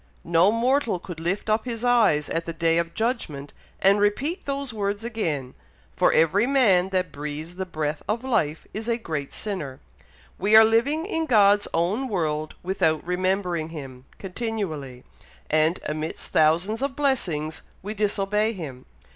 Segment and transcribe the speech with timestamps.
[0.23, 4.73] No mortal could lift up his eyes at the day of judgment, and repeat those
[4.73, 5.53] words again;
[5.95, 9.79] for every man that breathes the breath of life is a great sinner.
[10.39, 15.03] We are living in God's own world without remembering him, continually;
[15.51, 18.87] and amidst thousands of blessings we disobey him.